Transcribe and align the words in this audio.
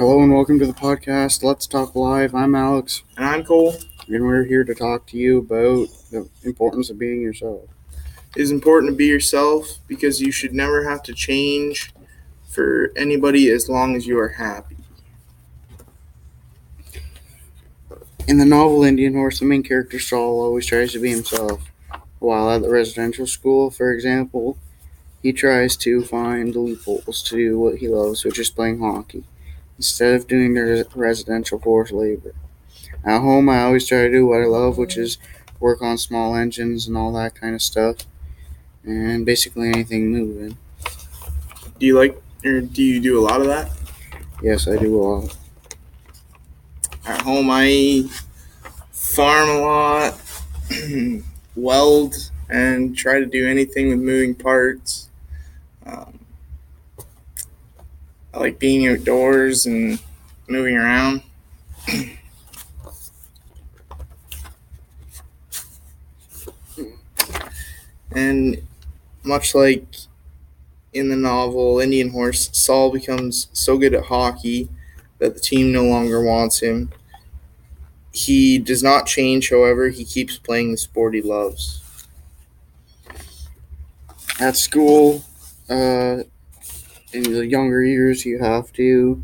Hello 0.00 0.22
and 0.22 0.32
welcome 0.32 0.58
to 0.58 0.64
the 0.66 0.72
podcast. 0.72 1.42
Let's 1.44 1.66
talk 1.66 1.94
live. 1.94 2.34
I'm 2.34 2.54
Alex, 2.54 3.02
And 3.18 3.26
I'm 3.26 3.44
Cole. 3.44 3.74
and 4.08 4.24
we're 4.24 4.44
here 4.44 4.64
to 4.64 4.74
talk 4.74 5.06
to 5.08 5.18
you 5.18 5.36
about 5.40 5.88
the 6.10 6.26
importance 6.42 6.88
of 6.88 6.98
being 6.98 7.20
yourself. 7.20 7.68
It 8.34 8.40
is 8.40 8.50
important 8.50 8.92
to 8.92 8.96
be 8.96 9.04
yourself 9.04 9.78
because 9.86 10.22
you 10.22 10.32
should 10.32 10.54
never 10.54 10.88
have 10.88 11.02
to 11.02 11.12
change 11.12 11.92
for 12.48 12.94
anybody 12.96 13.50
as 13.50 13.68
long 13.68 13.94
as 13.94 14.06
you 14.06 14.18
are 14.18 14.30
happy. 14.30 14.78
In 18.26 18.38
the 18.38 18.46
novel 18.46 18.84
Indian 18.84 19.12
Horse, 19.12 19.40
the 19.40 19.44
main 19.44 19.62
character 19.62 19.98
Saul 19.98 20.40
always 20.40 20.64
tries 20.64 20.92
to 20.94 20.98
be 20.98 21.10
himself. 21.10 21.62
While 22.20 22.50
at 22.50 22.62
the 22.62 22.70
residential 22.70 23.26
school, 23.26 23.70
for 23.70 23.92
example, 23.92 24.56
he 25.22 25.34
tries 25.34 25.76
to 25.76 26.02
find 26.06 26.56
loopholes 26.56 27.22
to 27.24 27.36
do 27.36 27.58
what 27.60 27.76
he 27.76 27.88
loves, 27.88 28.24
which 28.24 28.38
is 28.38 28.48
playing 28.48 28.80
hockey, 28.80 29.24
instead 29.80 30.14
of 30.14 30.26
doing 30.28 30.52
the 30.52 30.60
res- 30.60 30.94
residential 30.94 31.58
forced 31.58 31.90
labor. 31.90 32.34
At 33.02 33.20
home, 33.20 33.48
I 33.48 33.62
always 33.62 33.88
try 33.88 34.02
to 34.02 34.12
do 34.12 34.26
what 34.26 34.42
I 34.42 34.44
love, 34.44 34.76
which 34.76 34.98
is 34.98 35.16
work 35.58 35.80
on 35.80 35.96
small 35.96 36.36
engines 36.36 36.86
and 36.86 36.98
all 36.98 37.12
that 37.14 37.34
kind 37.34 37.54
of 37.54 37.62
stuff, 37.62 37.96
and 38.84 39.24
basically 39.24 39.68
anything 39.68 40.10
moving. 40.12 40.58
Do 41.78 41.86
you 41.86 41.96
like 41.98 42.20
or 42.44 42.60
do 42.60 42.82
you 42.82 43.00
do 43.00 43.18
a 43.18 43.22
lot 43.22 43.40
of 43.40 43.46
that? 43.46 43.70
Yes, 44.42 44.68
I 44.68 44.76
do 44.76 44.94
a 44.94 45.02
lot. 45.02 45.36
At 47.06 47.22
home 47.22 47.48
I 47.50 48.04
farm 48.92 49.48
a 49.48 49.60
lot, 49.60 50.42
weld, 51.56 52.30
and 52.50 52.94
try 52.94 53.18
to 53.18 53.26
do 53.26 53.48
anything 53.48 53.88
with 53.88 53.98
moving 54.00 54.34
parts. 54.34 55.08
Um, 55.86 56.20
I 58.32 58.38
like 58.38 58.58
being 58.58 58.86
outdoors 58.86 59.66
and 59.66 59.98
moving 60.48 60.76
around. 60.76 61.22
and 68.12 68.62
much 69.24 69.54
like 69.54 69.84
in 70.92 71.08
the 71.08 71.16
novel 71.16 71.80
Indian 71.80 72.10
Horse, 72.10 72.50
Saul 72.52 72.90
becomes 72.90 73.48
so 73.52 73.78
good 73.78 73.94
at 73.94 74.04
hockey 74.04 74.68
that 75.18 75.34
the 75.34 75.40
team 75.40 75.72
no 75.72 75.84
longer 75.84 76.22
wants 76.22 76.60
him. 76.60 76.90
He 78.12 78.58
does 78.58 78.82
not 78.84 79.06
change, 79.06 79.50
however, 79.50 79.88
he 79.88 80.04
keeps 80.04 80.38
playing 80.38 80.70
the 80.72 80.76
sport 80.78 81.14
he 81.14 81.22
loves. 81.22 81.82
At 84.40 84.56
school, 84.56 85.22
uh, 85.68 86.22
in 87.12 87.22
the 87.24 87.46
younger 87.46 87.84
years, 87.84 88.24
you 88.24 88.38
have 88.38 88.72
to 88.74 89.22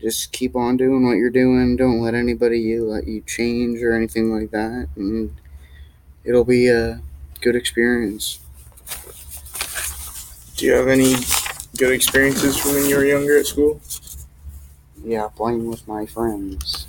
just 0.00 0.32
keep 0.32 0.54
on 0.54 0.76
doing 0.76 1.06
what 1.06 1.16
you're 1.16 1.30
doing. 1.30 1.76
Don't 1.76 2.00
let 2.00 2.14
anybody 2.14 2.78
let 2.78 3.06
you 3.06 3.22
change 3.22 3.82
or 3.82 3.94
anything 3.94 4.32
like 4.32 4.50
that, 4.50 4.88
and 4.96 5.34
it'll 6.24 6.44
be 6.44 6.68
a 6.68 7.00
good 7.40 7.56
experience. 7.56 8.40
Do 10.56 10.66
you 10.66 10.72
have 10.72 10.88
any 10.88 11.14
good 11.76 11.92
experiences 11.92 12.56
from 12.56 12.74
when 12.74 12.88
you 12.88 12.96
were 12.96 13.04
younger 13.04 13.38
at 13.38 13.46
school? 13.46 13.80
Yeah, 15.04 15.28
playing 15.34 15.68
with 15.68 15.86
my 15.86 16.06
friends. 16.06 16.86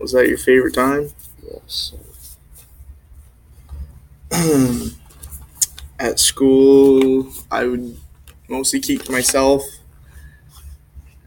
Was 0.00 0.12
that 0.12 0.28
your 0.28 0.38
favorite 0.38 0.74
time? 0.74 1.10
Yes. 1.42 1.94
at 5.98 6.20
school, 6.20 7.32
I 7.50 7.64
would 7.64 7.96
mostly 8.48 8.80
keep 8.80 9.04
to 9.04 9.12
myself, 9.12 9.62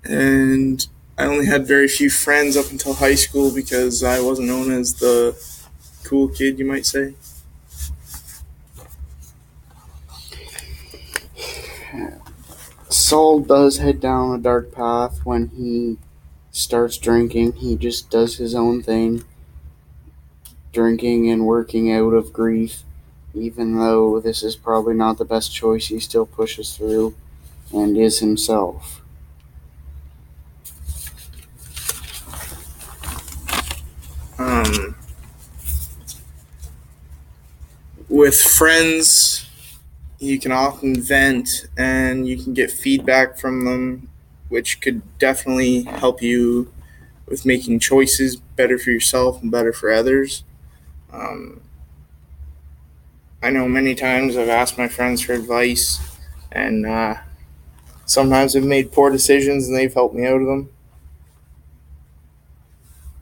and 0.04 0.88
I 1.18 1.26
only 1.26 1.46
had 1.46 1.68
very 1.68 1.88
few 1.88 2.10
friends 2.10 2.58
up 2.58 2.72
until 2.72 2.94
high 2.94 3.16
school 3.16 3.54
because 3.54 4.04
I 4.04 4.20
wasn't 4.22 4.48
known 4.48 4.72
as 4.72 4.96
the 4.96 5.36
cool 6.04 6.28
kid, 6.30 6.60
you 6.60 6.66
might 6.66 6.86
say. 6.86 7.14
Saul 12.90 13.40
does 13.40 13.78
head 13.78 14.00
down 14.00 14.36
a 14.36 14.42
dark 14.42 14.72
path 14.72 15.22
when 15.26 15.48
he 15.58 15.98
starts 16.52 16.98
drinking. 16.98 17.54
He 17.54 17.76
just 17.76 18.10
does 18.10 18.38
his 18.38 18.54
own 18.56 18.84
thing, 18.84 19.24
drinking 20.74 21.30
and 21.30 21.46
working 21.46 21.92
out 21.92 22.14
of 22.14 22.34
grief. 22.34 22.84
Even 23.34 23.78
though 23.78 24.20
this 24.20 24.44
is 24.44 24.56
probably 24.56 24.94
not 24.94 25.18
the 25.18 25.26
best 25.26 25.54
choice, 25.54 25.88
he 25.88 26.00
still 26.00 26.26
pushes 26.26 26.76
through 26.76 27.16
and 27.74 27.98
is 27.98 28.20
himself. 28.20 29.02
Um, 34.38 34.96
with 38.10 38.38
friends, 38.38 39.48
you 40.20 40.40
can 40.40 40.52
often 40.52 41.02
vent 41.02 41.68
and 41.78 42.28
you 42.28 42.38
can 42.38 42.54
get 42.54 42.72
feedback 42.72 43.38
from 43.40 43.66
them, 43.66 44.10
which 44.50 44.82
could 44.82 45.02
definitely 45.18 45.84
help 45.84 46.22
you 46.22 46.72
with 47.28 47.46
making 47.46 47.80
choices 47.80 48.36
better 48.36 48.78
for 48.78 48.92
yourself 48.92 49.42
and 49.42 49.52
better 49.52 49.72
for 49.74 49.92
others. 49.92 50.44
Um, 51.14 51.62
I 53.44 53.50
know 53.50 53.68
many 53.68 53.96
times 53.96 54.38
I've 54.38 54.50
asked 54.50 54.78
my 54.78 54.88
friends 54.88 55.22
for 55.22 55.34
advice, 55.34 56.00
and 56.52 56.86
uh, 56.86 57.16
sometimes 58.06 58.56
I've 58.56 58.64
made 58.66 58.92
poor 58.92 59.12
decisions 59.12 59.68
and 59.68 59.78
they've 59.78 59.94
helped 59.94 60.16
me 60.16 60.26
out 60.28 60.42
of 60.42 60.48
them. 60.48 60.70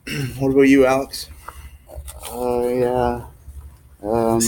what 0.38 0.50
about 0.50 0.62
you, 0.62 0.86
Alex? 0.86 1.28
Uh, 2.30 2.68
yeah. 2.68 3.26
Um, 4.02 4.40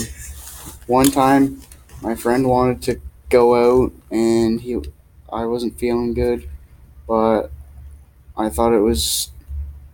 one 0.87 1.11
time, 1.11 1.61
my 2.01 2.15
friend 2.15 2.47
wanted 2.47 2.81
to 2.83 3.01
go 3.29 3.55
out, 3.83 3.93
and 4.11 4.61
he, 4.61 4.79
I 5.31 5.45
wasn't 5.45 5.79
feeling 5.79 6.13
good, 6.13 6.49
but 7.07 7.51
I 8.37 8.49
thought 8.49 8.73
it 8.73 8.79
was 8.79 9.31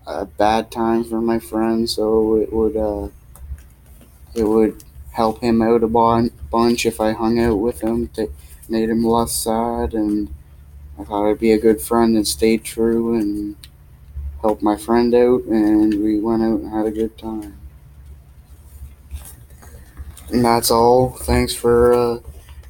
a 0.07 0.25
bad 0.25 0.71
time 0.71 1.03
for 1.03 1.21
my 1.21 1.39
friend, 1.39 1.89
so 1.89 2.35
it 2.37 2.53
would, 2.53 2.77
uh, 2.77 3.09
it 4.35 4.43
would 4.43 4.83
help 5.11 5.41
him 5.41 5.61
out 5.61 5.83
a 5.83 5.87
bon- 5.87 6.31
bunch 6.51 6.85
if 6.85 6.99
I 7.01 7.13
hung 7.13 7.39
out 7.39 7.55
with 7.59 7.81
him, 7.81 8.07
to 8.09 8.29
made 8.69 8.89
him 8.89 9.03
less 9.03 9.31
sad, 9.31 9.93
and 9.93 10.33
I 10.99 11.03
thought 11.03 11.29
I'd 11.29 11.39
be 11.39 11.51
a 11.51 11.59
good 11.59 11.81
friend 11.81 12.15
and 12.15 12.27
stay 12.27 12.57
true 12.57 13.15
and 13.15 13.55
help 14.41 14.61
my 14.61 14.77
friend 14.77 15.13
out, 15.13 15.43
and 15.45 16.03
we 16.03 16.19
went 16.19 16.43
out 16.43 16.59
and 16.59 16.71
had 16.71 16.85
a 16.85 16.91
good 16.91 17.17
time. 17.17 17.57
And 20.31 20.45
that's 20.45 20.69
all. 20.69 21.09
Thanks 21.09 21.55
for 21.55 21.93
uh, 21.93 22.19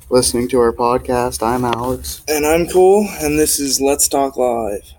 listening 0.09 0.47
to 0.50 0.59
our 0.61 0.71
podcast. 0.71 1.45
I'm 1.45 1.66
Alex. 1.66 2.23
And 2.27 2.45
I'm 2.45 2.67
Cole, 2.67 3.07
and 3.19 3.38
this 3.38 3.59
is 3.59 3.81
Let's 3.81 4.07
Talk 4.07 4.38
Live. 4.38 4.94